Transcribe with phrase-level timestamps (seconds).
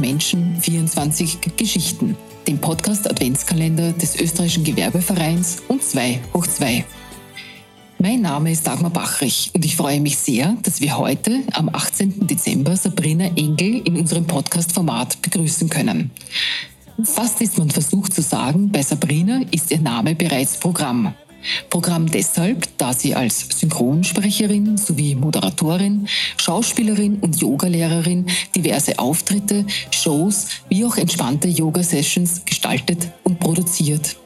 [0.00, 2.16] 24 Menschen, 24 Geschichten.
[2.46, 6.84] Dem Podcast Adventskalender des österreichischen Gewerbevereins und 2 hoch 2.
[7.98, 12.26] Mein Name ist Dagmar Bachrich und ich freue mich sehr, dass wir heute am 18.
[12.26, 16.10] Dezember Sabrina Engel in unserem Podcast-Format begrüßen können.
[17.04, 21.14] Fast ist man versucht zu sagen, bei Sabrina ist ihr Name bereits Programm.
[21.68, 30.84] Programm deshalb, da sie als Synchronsprecherin sowie Moderatorin, Schauspielerin und Yogalehrerin diverse Auftritte, Shows wie
[30.84, 34.16] auch entspannte Yoga-Sessions gestaltet und produziert.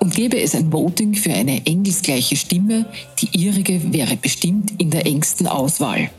[0.00, 2.86] Und gäbe es ein Voting für eine engelsgleiche Stimme,
[3.18, 6.10] die ihrige wäre bestimmt in der engsten Auswahl.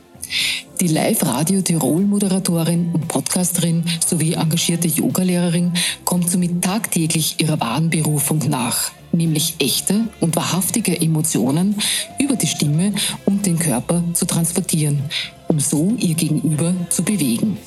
[0.80, 5.74] Die Live-Radio Tirol-Moderatorin und Podcasterin sowie engagierte Yogalehrerin
[6.06, 11.76] kommt somit tagtäglich ihrer wahren Berufung nach nämlich echte und wahrhaftige Emotionen
[12.20, 12.94] über die Stimme
[13.26, 15.02] und den Körper zu transportieren,
[15.48, 17.58] um so ihr Gegenüber zu bewegen.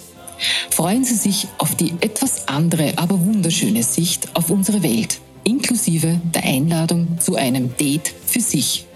[0.70, 6.44] Freuen Sie sich auf die etwas andere, aber wunderschöne Sicht auf unsere Welt, inklusive der
[6.44, 8.86] Einladung zu einem Date für sich.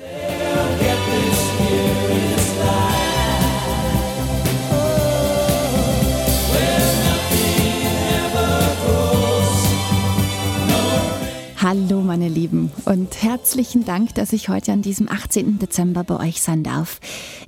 [11.68, 15.58] Hallo meine Lieben und herzlichen Dank, dass ich heute an diesem 18.
[15.58, 17.00] Dezember bei euch sein darf.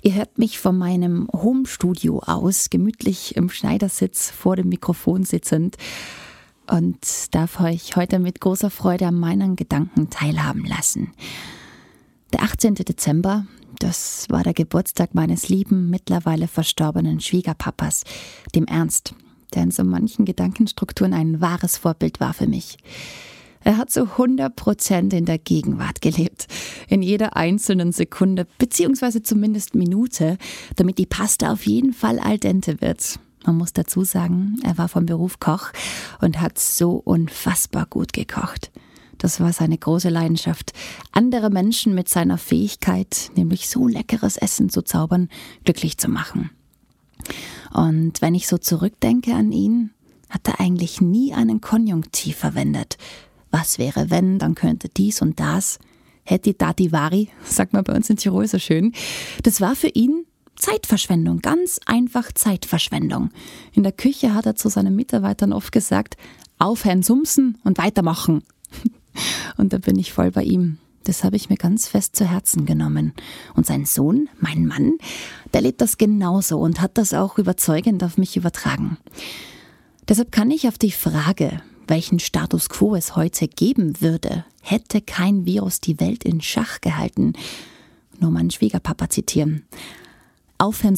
[0.03, 5.77] Ihr hört mich von meinem Homestudio aus, gemütlich im Schneidersitz vor dem Mikrofon sitzend
[6.69, 6.99] und
[7.33, 11.13] darf euch heute mit großer Freude an meinen Gedanken teilhaben lassen.
[12.33, 12.75] Der 18.
[12.75, 13.47] Dezember,
[13.79, 18.03] das war der Geburtstag meines lieben, mittlerweile verstorbenen Schwiegerpapas,
[18.53, 19.15] dem Ernst,
[19.55, 22.79] der in so manchen Gedankenstrukturen ein wahres Vorbild war für mich.
[23.65, 26.47] Er hat zu 100 Prozent in der Gegenwart gelebt.
[26.89, 30.39] In jeder einzelnen Sekunde, beziehungsweise zumindest Minute,
[30.77, 33.19] damit die Pasta auf jeden Fall al dente wird.
[33.45, 35.71] Man muss dazu sagen, er war vom Beruf Koch
[36.21, 38.71] und hat so unfassbar gut gekocht.
[39.19, 40.73] Das war seine große Leidenschaft,
[41.13, 45.29] andere Menschen mit seiner Fähigkeit, nämlich so leckeres Essen zu zaubern,
[45.65, 46.51] glücklich zu machen.
[47.75, 49.91] Und wenn ich so zurückdenke an ihn,
[50.31, 52.97] hat er eigentlich nie einen Konjunktiv verwendet,
[53.51, 55.79] was wäre wenn, dann könnte dies und das.
[56.25, 58.93] Hätti dati vari, sagt man bei uns in Tirol so schön.
[59.43, 60.25] Das war für ihn
[60.57, 63.31] Zeitverschwendung, ganz einfach Zeitverschwendung.
[63.73, 66.17] In der Küche hat er zu seinen Mitarbeitern oft gesagt,
[66.59, 68.43] aufhören, sumsen und weitermachen.
[69.57, 70.79] Und da bin ich voll bei ihm.
[71.05, 73.15] Das habe ich mir ganz fest zu Herzen genommen.
[73.55, 74.99] Und sein Sohn, mein Mann,
[75.55, 78.99] der lebt das genauso und hat das auch überzeugend auf mich übertragen.
[80.07, 85.47] Deshalb kann ich auf die Frage, welchen Status quo es heute geben würde, hätte kein
[85.47, 87.33] Virus die Welt in Schach gehalten.
[88.21, 89.65] Nur meinen Schwiegerpapa zitieren.
[90.59, 90.97] Aufhören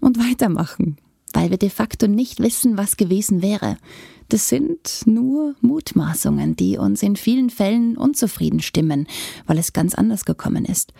[0.00, 0.96] und weitermachen,
[1.32, 3.76] weil wir de facto nicht wissen, was gewesen wäre.
[4.28, 9.06] Das sind nur Mutmaßungen, die uns in vielen Fällen unzufrieden stimmen,
[9.46, 10.92] weil es ganz anders gekommen ist.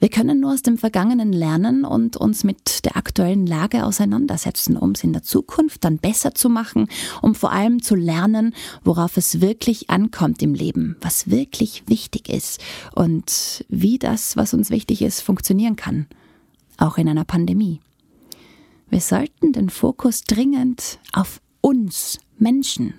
[0.00, 4.92] Wir können nur aus dem Vergangenen lernen und uns mit der aktuellen Lage auseinandersetzen, um
[4.92, 6.88] es in der Zukunft dann besser zu machen,
[7.20, 8.54] um vor allem zu lernen,
[8.84, 12.60] worauf es wirklich ankommt im Leben, was wirklich wichtig ist
[12.94, 16.06] und wie das, was uns wichtig ist, funktionieren kann,
[16.76, 17.80] auch in einer Pandemie.
[18.90, 22.94] Wir sollten den Fokus dringend auf uns Menschen,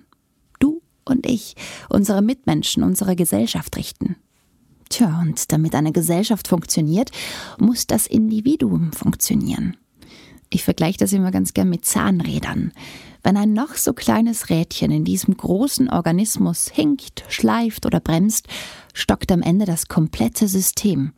[0.60, 1.56] du und ich,
[1.88, 4.18] unsere Mitmenschen, unsere Gesellschaft richten.
[4.89, 7.11] Tja, und damit eine Gesellschaft funktioniert,
[7.59, 9.77] muss das Individuum funktionieren.
[10.50, 12.72] Ich vergleiche das immer ganz gern mit Zahnrädern.
[13.22, 18.47] Wenn ein noch so kleines Rädchen in diesem großen Organismus hinkt, schleift oder bremst,
[18.94, 21.13] stockt am Ende das komplette System.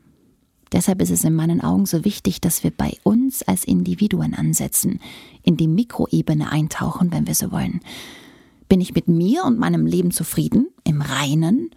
[0.74, 5.00] Deshalb ist es in meinen Augen so wichtig, dass wir bei uns als Individuen ansetzen,
[5.44, 7.82] in die Mikroebene eintauchen, wenn wir so wollen.
[8.68, 11.72] Bin ich mit mir und meinem Leben zufrieden, im Reinen?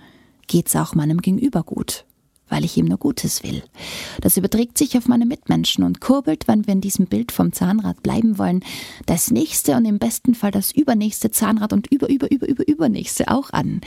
[0.47, 2.05] Geht's auch meinem Gegenüber gut,
[2.49, 3.63] weil ich ihm nur Gutes will.
[4.21, 8.03] Das überträgt sich auf meine Mitmenschen und kurbelt, wenn wir in diesem Bild vom Zahnrad
[8.03, 8.65] bleiben wollen,
[9.07, 13.29] das nächste und im besten Fall das übernächste Zahnrad und über, über, über, über, übernächste
[13.29, 13.81] auch an.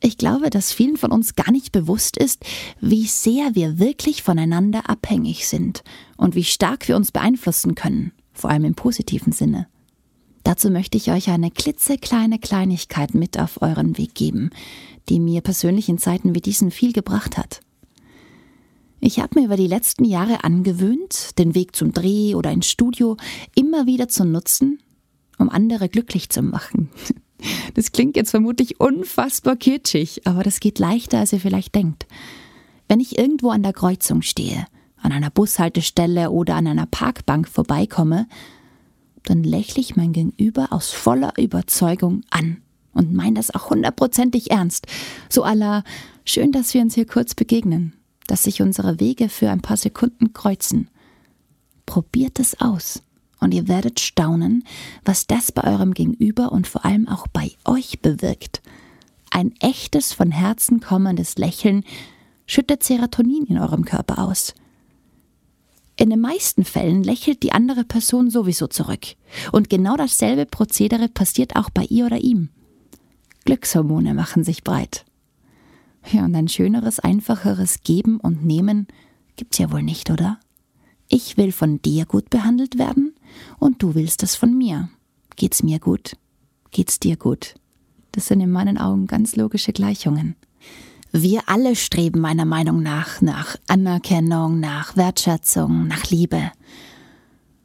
[0.00, 2.44] Ich glaube, dass vielen von uns gar nicht bewusst ist,
[2.80, 5.82] wie sehr wir wirklich voneinander abhängig sind
[6.16, 9.66] und wie stark wir uns beeinflussen können, vor allem im positiven Sinne.
[10.44, 14.50] Dazu möchte ich euch eine klitzekleine Kleinigkeit mit auf euren Weg geben,
[15.08, 17.60] die mir persönlich in Zeiten wie diesen viel gebracht hat.
[19.00, 23.16] Ich habe mir über die letzten Jahre angewöhnt, den Weg zum Dreh oder ins Studio
[23.54, 24.80] immer wieder zu nutzen,
[25.38, 26.90] um andere glücklich zu machen.
[27.74, 32.08] Das klingt jetzt vermutlich unfassbar kitschig, aber das geht leichter, als ihr vielleicht denkt.
[32.88, 34.66] Wenn ich irgendwo an der Kreuzung stehe,
[35.00, 38.26] an einer Bushaltestelle oder an einer Parkbank vorbeikomme
[39.24, 42.58] dann lächle ich mein Gegenüber aus voller Überzeugung an
[42.92, 44.86] und meine das auch hundertprozentig ernst.
[45.28, 45.84] So aller,
[46.24, 47.94] schön, dass wir uns hier kurz begegnen,
[48.26, 50.88] dass sich unsere Wege für ein paar Sekunden kreuzen.
[51.86, 53.02] Probiert es aus
[53.40, 54.64] und ihr werdet staunen,
[55.04, 58.62] was das bei eurem Gegenüber und vor allem auch bei euch bewirkt.
[59.30, 61.84] Ein echtes, von Herzen kommendes Lächeln
[62.46, 64.54] schüttet Serotonin in eurem Körper aus.
[65.98, 69.16] In den meisten Fällen lächelt die andere Person sowieso zurück.
[69.50, 72.50] Und genau dasselbe Prozedere passiert auch bei ihr oder ihm.
[73.44, 75.04] Glückshormone machen sich breit.
[76.12, 78.86] Ja, und ein schöneres, einfacheres Geben und Nehmen
[79.34, 80.38] gibt's ja wohl nicht, oder?
[81.08, 83.16] Ich will von dir gut behandelt werden
[83.58, 84.90] und du willst es von mir.
[85.34, 86.16] Geht's mir gut?
[86.70, 87.56] Geht's dir gut?
[88.12, 90.36] Das sind in meinen Augen ganz logische Gleichungen.
[91.12, 96.52] Wir alle streben meiner Meinung nach nach Anerkennung, nach Wertschätzung, nach Liebe.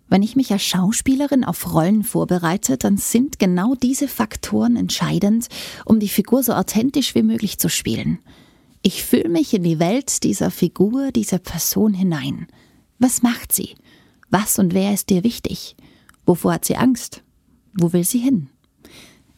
[0.07, 5.47] Wenn ich mich als Schauspielerin auf Rollen vorbereite, dann sind genau diese Faktoren entscheidend,
[5.85, 8.19] um die Figur so authentisch wie möglich zu spielen.
[8.81, 12.47] Ich fühle mich in die Welt dieser Figur, dieser Person hinein.
[12.99, 13.75] Was macht sie?
[14.29, 15.75] Was und wer ist dir wichtig?
[16.25, 17.23] Wovor hat sie Angst?
[17.73, 18.49] Wo will sie hin?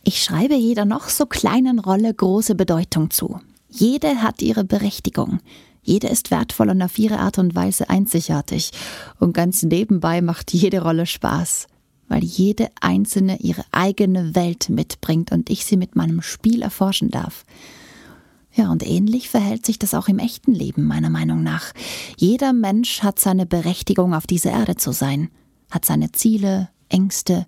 [0.03, 3.39] Ich schreibe jeder noch so kleinen Rolle große Bedeutung zu.
[3.77, 5.39] Jede hat ihre Berechtigung.
[5.83, 8.71] Jede ist wertvoll und auf ihre Art und Weise einzigartig.
[9.19, 11.67] Und ganz nebenbei macht jede Rolle Spaß,
[12.07, 17.43] weil jede einzelne ihre eigene Welt mitbringt und ich sie mit meinem Spiel erforschen darf.
[18.53, 21.73] Ja, und ähnlich verhält sich das auch im echten Leben, meiner Meinung nach.
[22.15, 25.29] Jeder Mensch hat seine Berechtigung, auf dieser Erde zu sein,
[25.69, 27.45] hat seine Ziele, Ängste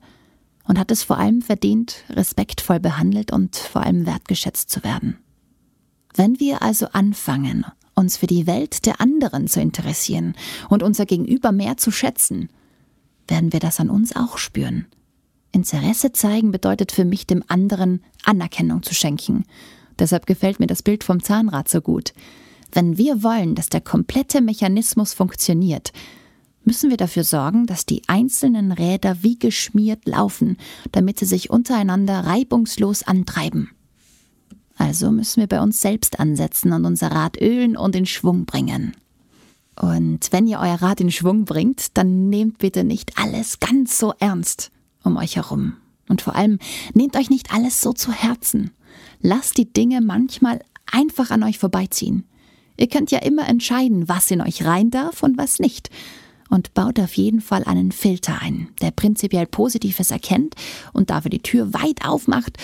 [0.65, 5.17] und hat es vor allem verdient, respektvoll behandelt und vor allem wertgeschätzt zu werden.
[6.17, 10.33] Wenn wir also anfangen, uns für die Welt der anderen zu interessieren
[10.67, 12.49] und unser Gegenüber mehr zu schätzen,
[13.27, 14.87] werden wir das an uns auch spüren.
[15.51, 19.45] Interesse zeigen bedeutet für mich dem anderen Anerkennung zu schenken.
[19.99, 22.13] Deshalb gefällt mir das Bild vom Zahnrad so gut.
[22.71, 25.93] Wenn wir wollen, dass der komplette Mechanismus funktioniert,
[26.63, 30.57] müssen wir dafür sorgen, dass die einzelnen Räder wie geschmiert laufen,
[30.91, 33.69] damit sie sich untereinander reibungslos antreiben.
[34.77, 38.95] Also müssen wir bei uns selbst ansetzen und unser Rad ölen und in Schwung bringen.
[39.79, 44.13] Und wenn ihr euer Rad in Schwung bringt, dann nehmt bitte nicht alles ganz so
[44.19, 44.71] ernst
[45.03, 45.73] um euch herum.
[46.09, 46.59] Und vor allem
[46.93, 48.71] nehmt euch nicht alles so zu Herzen.
[49.21, 52.25] Lasst die Dinge manchmal einfach an euch vorbeiziehen.
[52.77, 55.89] Ihr könnt ja immer entscheiden, was in euch rein darf und was nicht.
[56.49, 60.55] Und baut auf jeden Fall einen Filter ein, der prinzipiell Positives erkennt
[60.93, 62.57] und dafür die Tür weit aufmacht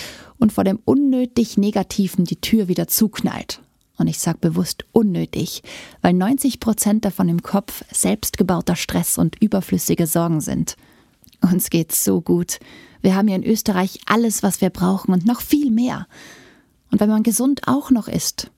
[0.43, 3.61] und vor dem unnötig Negativen die Tür wieder zuknallt.
[3.97, 5.63] Und ich sage bewusst unnötig,
[6.01, 10.75] weil 90 Prozent davon im Kopf selbstgebauter Stress und überflüssige Sorgen sind.
[11.41, 12.59] Uns geht's so gut.
[13.01, 16.07] Wir haben hier in Österreich alles, was wir brauchen und noch viel mehr.
[16.91, 18.51] Und wenn man gesund auch noch ist,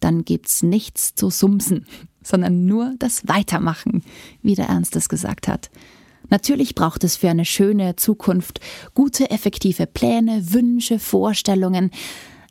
[0.00, 1.86] dann gibt's nichts zu sumsen,
[2.24, 4.02] sondern nur das Weitermachen,
[4.42, 5.70] wie der Ernst es gesagt hat.
[6.32, 8.58] Natürlich braucht es für eine schöne Zukunft
[8.94, 11.90] gute, effektive Pläne, Wünsche, Vorstellungen,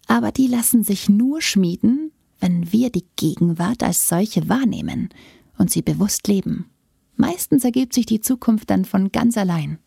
[0.06, 5.10] aber die lassen sich nur schmieden, wenn wir die Gegenwart als solche wahrnehmen
[5.58, 6.70] und sie bewusst leben.
[7.16, 9.80] Meistens ergibt sich die Zukunft dann von ganz allein.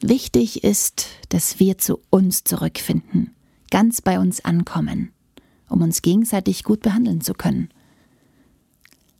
[0.00, 3.36] Wichtig ist, dass wir zu uns zurückfinden,
[3.70, 5.12] ganz bei uns ankommen,
[5.68, 7.68] um uns gegenseitig gut behandeln zu können.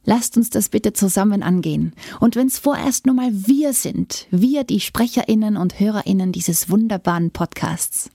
[0.09, 1.93] Lasst uns das bitte zusammen angehen.
[2.21, 7.33] Und wenn es vorerst nur mal wir sind, wir die Sprecherinnen und Hörerinnen dieses wunderbaren
[7.33, 8.09] Podcasts,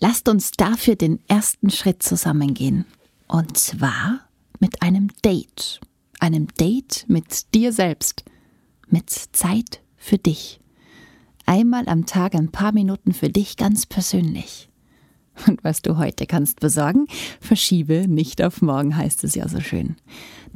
[0.00, 2.84] lasst uns dafür den ersten Schritt zusammengehen.
[3.26, 4.20] Und zwar
[4.58, 5.80] mit einem Date.
[6.20, 8.22] Einem Date mit dir selbst.
[8.88, 10.60] Mit Zeit für dich.
[11.46, 14.69] Einmal am Tag ein paar Minuten für dich ganz persönlich.
[15.46, 17.06] Und was du heute kannst besorgen,
[17.40, 19.96] verschiebe nicht auf morgen, heißt es ja so schön.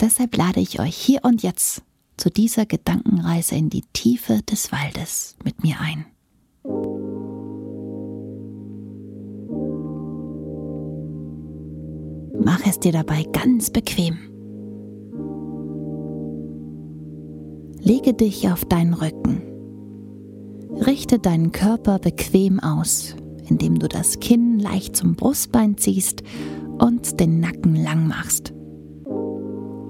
[0.01, 1.83] Deshalb lade ich euch hier und jetzt
[2.17, 6.07] zu dieser Gedankenreise in die Tiefe des Waldes mit mir ein.
[12.45, 14.19] Mach es dir dabei ganz bequem.
[17.81, 19.43] Lege dich auf deinen Rücken.
[20.87, 23.17] Richte deinen Körper bequem aus
[23.49, 26.23] indem du das Kinn leicht zum Brustbein ziehst
[26.79, 28.53] und den Nacken lang machst.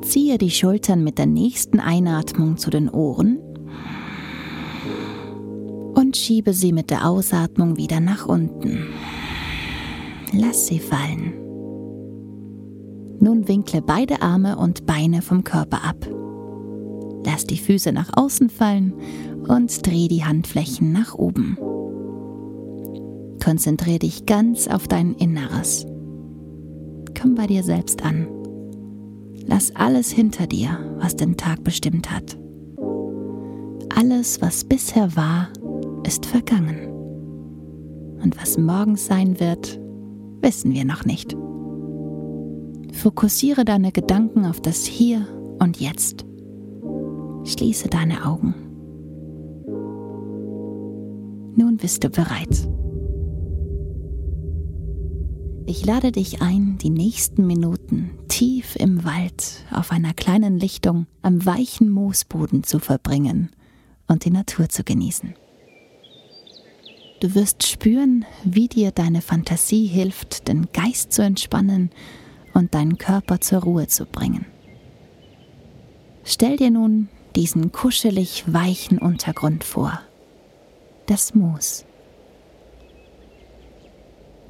[0.03, 3.39] Ziehe die Schultern mit der nächsten Einatmung zu den Ohren
[5.95, 8.87] und schiebe sie mit der Ausatmung wieder nach unten.
[10.33, 11.33] Lass sie fallen.
[13.21, 16.07] Nun winkle beide Arme und Beine vom Körper ab.
[17.25, 18.93] Lass die Füße nach außen fallen
[19.49, 21.57] und dreh die Handflächen nach oben.
[23.45, 25.85] Konzentriere dich ganz auf dein Inneres.
[27.21, 28.27] Komm bei dir selbst an.
[29.47, 32.39] Lass alles hinter dir, was den Tag bestimmt hat.
[33.95, 35.51] Alles, was bisher war,
[36.07, 36.89] ist vergangen.
[38.23, 39.79] Und was morgens sein wird,
[40.41, 41.37] wissen wir noch nicht.
[42.95, 45.27] Fokussiere deine Gedanken auf das Hier
[45.59, 46.25] und Jetzt.
[47.45, 48.55] Schließe deine Augen.
[51.57, 52.67] Nun bist du bereit.
[55.67, 61.47] Ich lade dich ein, die nächsten Minuten tief im Wald auf einer kleinen Lichtung am
[61.47, 63.51] weichen Moosboden zu verbringen
[64.07, 65.35] und die Natur zu genießen.
[67.21, 71.89] Du wirst spüren, wie dir deine Fantasie hilft, den Geist zu entspannen
[72.53, 74.45] und deinen Körper zur Ruhe zu bringen.
[76.25, 79.99] Stell dir nun diesen kuschelig weichen Untergrund vor.
[81.07, 81.87] Das Moos.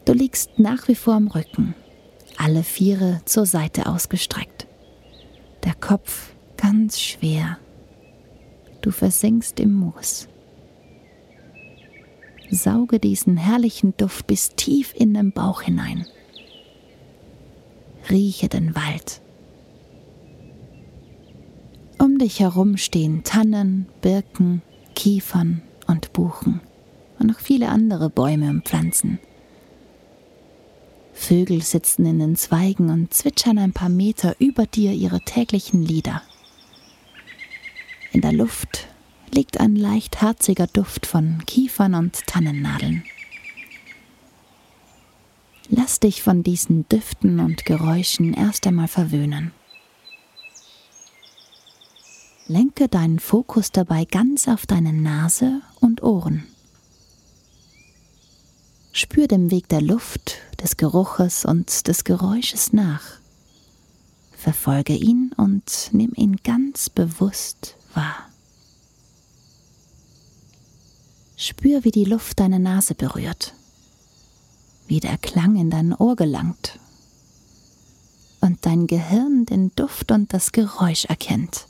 [0.04, 1.74] Du liegst nach wie vor am Rücken,
[2.36, 4.66] alle Viere zur Seite ausgestreckt.
[5.64, 7.58] Der Kopf ganz schwer.
[8.82, 10.28] Du versinkst im Moos.
[12.50, 16.06] Sauge diesen herrlichen Duft bis tief in den Bauch hinein.
[18.10, 19.22] Rieche den Wald.
[21.98, 24.60] Um dich herum stehen Tannen, Birken,
[24.94, 26.60] Kiefern und Buchen
[27.18, 29.18] und noch viele andere Bäume und Pflanzen.
[31.14, 36.22] Vögel sitzen in den Zweigen und zwitschern ein paar Meter über dir ihre täglichen Lieder.
[38.12, 38.88] In der Luft
[39.32, 43.04] liegt ein leicht harziger Duft von Kiefern und Tannennadeln.
[45.68, 49.52] Lass dich von diesen Düften und Geräuschen erst einmal verwöhnen.
[52.46, 56.44] Lenke deinen Fokus dabei ganz auf deine Nase und Ohren.
[58.96, 63.02] Spür dem Weg der Luft, des Geruches und des Geräusches nach.
[64.30, 68.28] Verfolge ihn und nimm ihn ganz bewusst wahr.
[71.36, 73.54] Spür, wie die Luft deine Nase berührt,
[74.86, 76.78] wie der Klang in dein Ohr gelangt
[78.40, 81.66] und dein Gehirn den Duft und das Geräusch erkennt.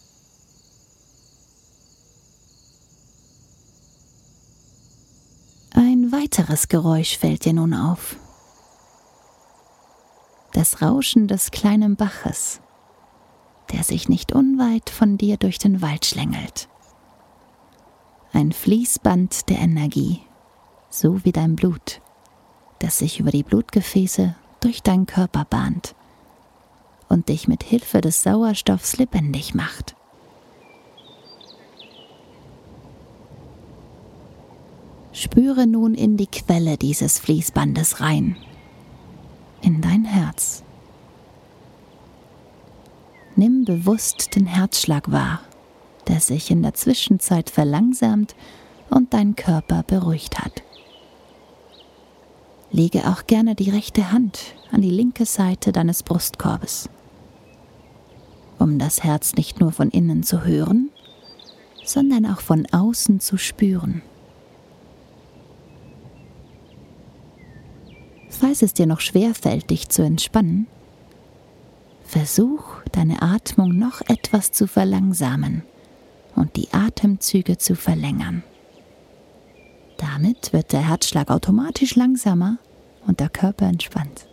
[5.77, 8.17] Ein weiteres Geräusch fällt dir nun auf.
[10.53, 12.61] Das Rauschen des kleinen Baches,
[13.73, 16.69] der sich nicht unweit von dir durch den Wald schlängelt.
[18.33, 20.23] Ein Fließband der Energie,
[20.91, 22.01] so wie dein Blut,
[22.81, 25.95] das sich über die Blutgefäße durch deinen Körper bahnt
[27.09, 29.94] und dich mit Hilfe des Sauerstoffs lebendig macht.
[35.15, 38.37] Spüre nun in die Quelle dieses Fließbandes rein,
[39.63, 40.65] in dein Herz.
[43.37, 45.39] Nimm bewusst den Herzschlag wahr,
[46.09, 48.35] der sich in der Zwischenzeit verlangsamt
[48.91, 50.65] und dein Körper beruhigt hat.
[52.73, 56.91] Lege auch gerne die rechte Hand an die linke Seite deines Brustkorbes,
[58.59, 60.91] um das Herz nicht nur von innen zu hören,
[61.85, 64.03] sondern auch von außen zu spüren.
[68.41, 70.67] Falls es dir noch schwer fällt, dich zu entspannen,
[72.05, 75.63] versuch deine Atmung noch etwas zu verlangsamen
[76.35, 78.43] und die Atemzüge zu verlängern.
[79.99, 82.59] Damit wird der Herzschlag automatisch langsamer
[83.07, 84.27] und der Körper entspannt.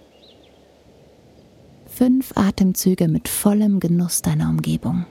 [1.86, 5.06] Fünf Atemzüge mit vollem Genuss deiner Umgebung.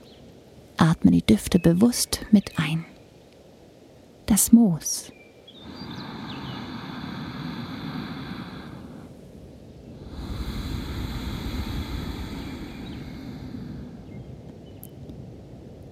[0.77, 2.85] Atme die Düfte bewusst mit ein.
[4.25, 5.11] Das Moos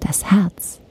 [0.10, 0.82] das Herz.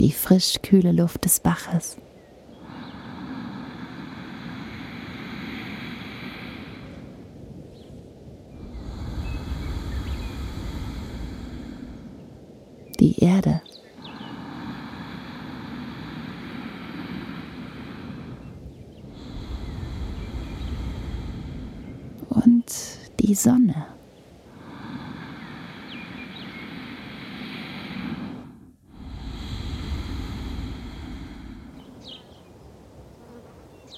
[0.00, 1.98] Die frisch kühle Luft des Baches.
[12.98, 13.60] Die Erde.
[23.26, 23.86] Die Sonne.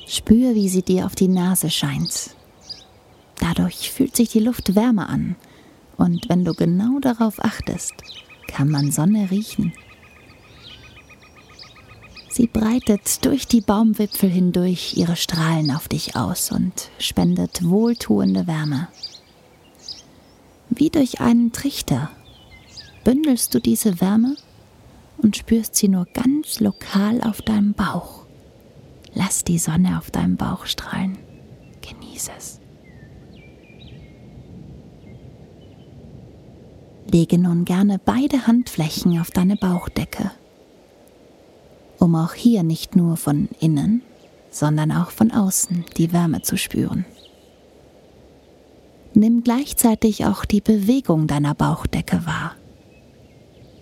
[0.07, 2.31] Spür, wie sie dir auf die Nase scheint.
[3.39, 5.37] Dadurch fühlt sich die Luft wärmer an.
[5.99, 7.93] Und wenn du genau darauf achtest,
[8.47, 9.73] kann man Sonne riechen.
[12.31, 18.89] Sie breitet durch die Baumwipfel hindurch ihre Strahlen auf dich aus und spendet wohltuende Wärme.
[20.79, 22.09] Wie durch einen Trichter
[23.03, 24.37] bündelst du diese Wärme
[25.17, 28.27] und spürst sie nur ganz lokal auf deinem Bauch.
[29.13, 31.19] Lass die Sonne auf deinem Bauch strahlen.
[31.83, 32.61] Genieße es.
[37.11, 40.31] Lege nun gerne beide Handflächen auf deine Bauchdecke,
[41.99, 44.03] um auch hier nicht nur von innen,
[44.53, 47.05] sondern auch von außen die Wärme zu spüren.
[49.19, 52.55] Nimm gleichzeitig auch die Bewegung deiner Bauchdecke wahr.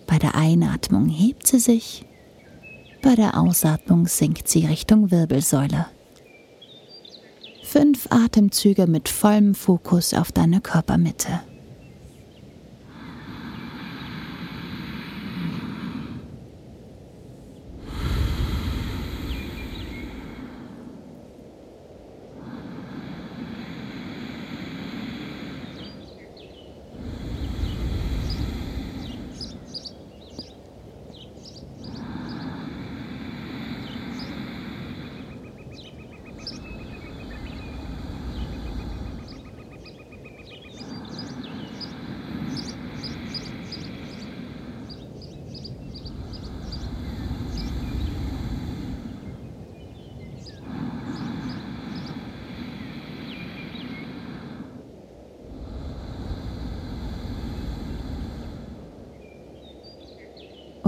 [0.07, 2.07] Bei der Einatmung hebt sie sich,
[3.03, 5.85] bei der Ausatmung sinkt sie Richtung Wirbelsäule.
[7.61, 11.41] Fünf Atemzüge mit vollem Fokus auf deine Körpermitte.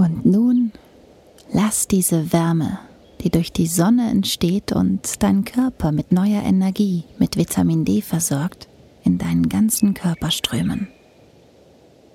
[0.00, 0.72] Und nun
[1.52, 2.78] lass diese Wärme,
[3.20, 8.66] die durch die Sonne entsteht und deinen Körper mit neuer Energie, mit Vitamin D versorgt,
[9.04, 10.88] in deinen ganzen Körper strömen.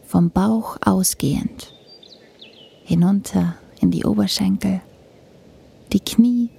[0.04, 1.76] Vom Bauch ausgehend,
[2.84, 4.82] hinunter in die Oberschenkel,
[5.94, 6.50] die Knie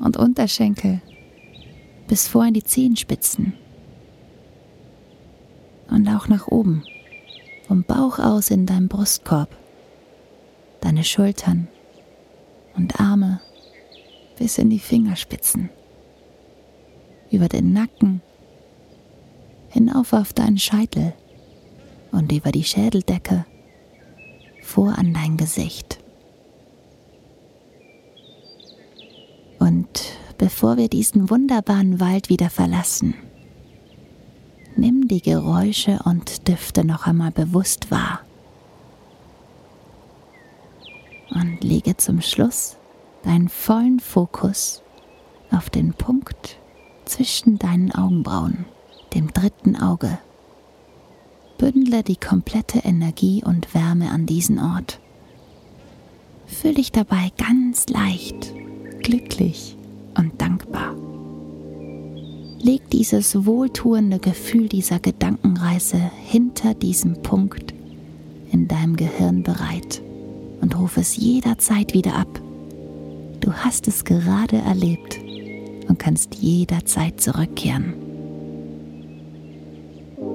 [0.00, 1.00] und Unterschenkel,
[2.08, 3.52] bis vor in die Zehenspitzen
[5.88, 6.82] und auch nach oben,
[7.68, 9.61] vom Bauch aus in deinem Brustkorb
[10.82, 11.68] deine Schultern
[12.76, 13.40] und Arme
[14.36, 15.70] bis in die Fingerspitzen,
[17.30, 18.20] über den Nacken,
[19.68, 21.14] hinauf auf deinen Scheitel
[22.10, 23.46] und über die Schädeldecke
[24.60, 25.98] vor an dein Gesicht.
[29.58, 33.14] Und bevor wir diesen wunderbaren Wald wieder verlassen,
[34.76, 38.20] nimm die Geräusche und Düfte noch einmal bewusst wahr
[41.34, 42.76] und lege zum Schluss
[43.22, 44.82] deinen vollen Fokus
[45.50, 46.58] auf den Punkt
[47.06, 48.66] zwischen deinen Augenbrauen,
[49.14, 50.18] dem dritten Auge.
[51.56, 55.00] Bündle die komplette Energie und Wärme an diesen Ort.
[56.44, 58.52] Fühl dich dabei ganz leicht,
[59.02, 59.78] glücklich
[60.14, 60.94] und dankbar.
[62.58, 67.72] Leg dieses wohltuende Gefühl dieser Gedankenreise hinter diesem Punkt
[68.50, 70.02] in deinem Gehirn bereit
[70.62, 72.40] und ruf es jederzeit wieder ab.
[73.40, 75.18] Du hast es gerade erlebt
[75.88, 77.94] und kannst jederzeit zurückkehren.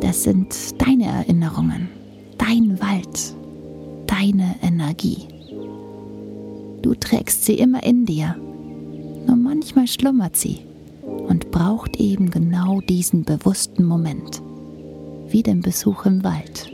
[0.02, 1.90] Das sind deine Erinnerungen,
[2.38, 3.36] dein Wald,
[4.06, 5.28] deine Energie.
[6.82, 8.36] Du trägst sie immer in dir,
[9.26, 10.60] nur manchmal schlummert sie
[11.02, 14.42] und braucht eben genau diesen bewussten Moment,
[15.30, 16.72] wie den Besuch im Wald,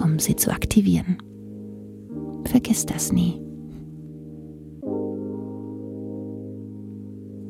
[0.00, 1.18] um sie zu aktivieren.
[2.46, 3.40] Vergiss das nie.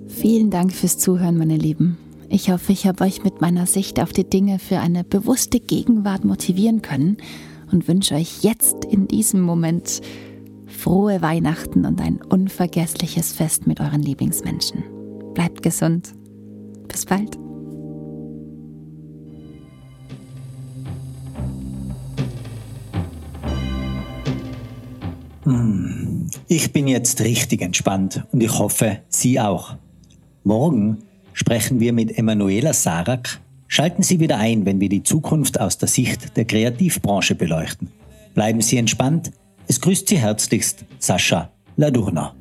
[0.08, 1.98] Vielen Dank fürs Zuhören, meine Lieben.
[2.28, 6.24] Ich hoffe, ich habe euch mit meiner Sicht auf die Dinge für eine bewusste Gegenwart
[6.24, 7.18] motivieren können
[7.70, 10.00] und wünsche euch jetzt in diesem Moment
[10.66, 14.84] frohe Weihnachten und ein unvergessliches Fest mit euren Lieblingsmenschen.
[15.34, 16.14] Bleibt gesund.
[16.88, 17.45] Bis bald.
[26.48, 29.76] Ich bin jetzt richtig entspannt und ich hoffe, Sie auch.
[30.42, 30.98] Morgen
[31.32, 33.40] sprechen wir mit Emanuela Sarak.
[33.68, 37.88] Schalten Sie wieder ein, wenn wir die Zukunft aus der Sicht der Kreativbranche beleuchten.
[38.34, 39.30] Bleiben Sie entspannt.
[39.68, 42.34] Es grüßt Sie herzlichst Sascha Ladurna.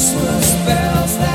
[0.00, 1.29] Christmas bells.